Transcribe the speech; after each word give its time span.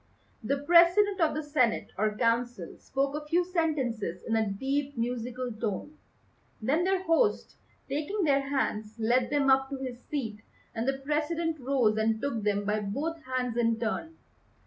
The 0.43 0.57
President 0.57 1.21
of 1.21 1.35
the 1.35 1.43
Senate 1.43 1.91
or 1.95 2.17
Council 2.17 2.75
spoke 2.79 3.13
a 3.13 3.27
few 3.27 3.45
sentences 3.45 4.23
in 4.23 4.35
a 4.35 4.49
deep 4.49 4.97
musical 4.97 5.51
tone. 5.51 5.95
Then 6.59 6.83
their 6.83 7.03
host, 7.03 7.55
taking 7.87 8.23
their 8.23 8.49
hands, 8.49 8.95
led 8.97 9.29
them 9.29 9.51
up 9.51 9.69
to 9.69 9.77
his 9.77 10.01
seat, 10.09 10.41
and 10.73 10.87
the 10.87 10.97
President 11.05 11.59
rose 11.59 11.97
and 11.97 12.19
took 12.19 12.41
them 12.41 12.65
by 12.65 12.79
both 12.79 13.21
hands 13.25 13.55
in 13.57 13.79
turn. 13.79 14.17